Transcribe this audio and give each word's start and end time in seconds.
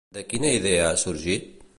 De 0.17 0.21
quina 0.29 0.53
idea 0.59 0.87
ha 0.87 0.95
sorgit? 1.03 1.53